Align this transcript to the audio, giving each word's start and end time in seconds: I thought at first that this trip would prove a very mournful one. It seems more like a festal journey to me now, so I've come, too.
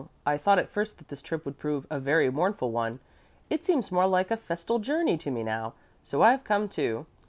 I 0.25 0.35
thought 0.35 0.57
at 0.57 0.67
first 0.71 0.97
that 0.97 1.09
this 1.09 1.21
trip 1.21 1.45
would 1.45 1.59
prove 1.59 1.85
a 1.91 1.99
very 1.99 2.27
mournful 2.31 2.71
one. 2.71 2.99
It 3.51 3.63
seems 3.63 3.91
more 3.91 4.07
like 4.07 4.31
a 4.31 4.35
festal 4.37 4.79
journey 4.79 5.15
to 5.19 5.29
me 5.29 5.43
now, 5.43 5.73
so 6.03 6.23
I've 6.23 6.43
come, 6.43 6.67
too. 6.69 7.05